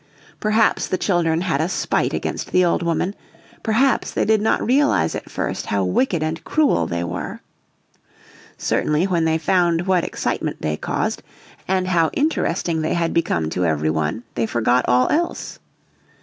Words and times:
Perhaps 0.39 0.87
the 0.87 0.97
children 0.97 1.41
had 1.41 1.61
a 1.61 1.69
spite 1.69 2.11
against 2.11 2.51
the 2.51 2.65
old 2.65 2.81
woman, 2.81 3.13
perhaps 3.61 4.09
they 4.09 4.25
did 4.25 4.41
not 4.41 4.65
realise 4.65 5.13
at 5.13 5.29
first 5.29 5.67
how 5.67 5.83
wicked 5.83 6.23
and 6.23 6.43
cruel 6.43 6.87
they 6.87 7.03
were. 7.03 7.39
Certainly 8.57 9.05
when 9.05 9.25
they 9.25 9.37
found 9.37 9.85
what 9.85 10.03
excitement 10.03 10.59
they 10.61 10.75
caused, 10.75 11.21
and 11.67 11.87
how 11.87 12.09
interesting 12.13 12.81
they 12.81 12.95
had 12.95 13.13
become 13.13 13.51
to 13.51 13.63
every 13.63 13.91
one 13.91 14.23
they 14.33 14.47
forgot 14.47 14.83
all 14.87 15.07
else. 15.11 15.59